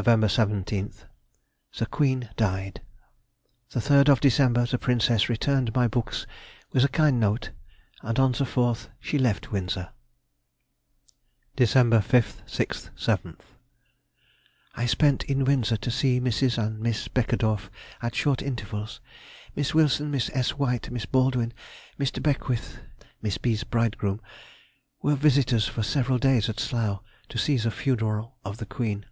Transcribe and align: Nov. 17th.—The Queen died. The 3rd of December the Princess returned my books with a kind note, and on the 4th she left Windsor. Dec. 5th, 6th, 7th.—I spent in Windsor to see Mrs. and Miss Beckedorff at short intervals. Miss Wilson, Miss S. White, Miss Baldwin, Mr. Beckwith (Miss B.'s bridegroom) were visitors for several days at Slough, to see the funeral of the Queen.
Nov. 0.00 0.06
17th.—The 0.06 1.84
Queen 1.84 2.30
died. 2.38 2.80
The 3.72 3.80
3rd 3.80 4.08
of 4.08 4.20
December 4.20 4.64
the 4.64 4.78
Princess 4.78 5.28
returned 5.28 5.74
my 5.74 5.86
books 5.86 6.26
with 6.72 6.82
a 6.82 6.88
kind 6.88 7.20
note, 7.20 7.50
and 8.00 8.18
on 8.18 8.32
the 8.32 8.44
4th 8.46 8.88
she 8.98 9.18
left 9.18 9.52
Windsor. 9.52 9.90
Dec. 11.58 11.68
5th, 12.00 12.42
6th, 12.46 12.90
7th.—I 12.96 14.86
spent 14.86 15.24
in 15.24 15.44
Windsor 15.44 15.76
to 15.76 15.90
see 15.90 16.18
Mrs. 16.22 16.56
and 16.56 16.80
Miss 16.80 17.06
Beckedorff 17.08 17.68
at 18.00 18.14
short 18.14 18.40
intervals. 18.40 18.98
Miss 19.54 19.74
Wilson, 19.74 20.10
Miss 20.10 20.30
S. 20.32 20.52
White, 20.56 20.90
Miss 20.90 21.04
Baldwin, 21.04 21.52
Mr. 22.00 22.22
Beckwith 22.22 22.78
(Miss 23.20 23.36
B.'s 23.36 23.64
bridegroom) 23.64 24.22
were 25.02 25.16
visitors 25.16 25.68
for 25.68 25.82
several 25.82 26.16
days 26.16 26.48
at 26.48 26.58
Slough, 26.58 27.02
to 27.28 27.36
see 27.36 27.58
the 27.58 27.70
funeral 27.70 28.38
of 28.42 28.56
the 28.56 28.64
Queen. 28.64 29.04